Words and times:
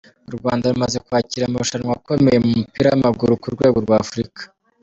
U 0.29 0.33
Rwanda 0.37 0.71
rumaze 0.73 0.97
kwakira 1.05 1.43
amarushanwa 1.45 1.91
akomeye 1.97 2.37
mu 2.43 2.49
mupira 2.59 2.87
w’amaguru 2.91 3.33
ku 3.41 3.47
rwego 3.55 3.77
rwa 3.85 3.95
Afurika. 4.03 4.41